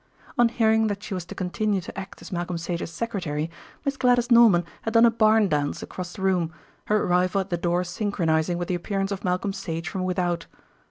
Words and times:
On 0.35 0.49
hearing 0.49 0.87
that 0.87 1.03
she 1.03 1.13
was 1.13 1.25
to 1.25 1.35
continue 1.35 1.79
to 1.79 1.95
act 1.95 2.23
as 2.23 2.31
Malcolm 2.31 2.57
Sage's 2.57 2.91
secretary, 2.91 3.51
Miss 3.85 3.97
Gladys 3.97 4.31
Norman 4.31 4.65
had 4.81 4.95
done 4.95 5.05
a 5.05 5.11
barn 5.11 5.47
dance 5.47 5.83
across 5.83 6.13
the 6.13 6.23
room, 6.23 6.51
her 6.85 7.03
arrival 7.05 7.39
at 7.41 7.51
the 7.51 7.55
door 7.55 7.83
synchronising 7.83 8.57
with 8.57 8.67
the 8.67 8.73
appearance 8.73 9.11
of 9.11 9.23
Malcolm 9.23 9.53
Sage 9.53 9.87
from 9.87 10.03
without. 10.03 10.47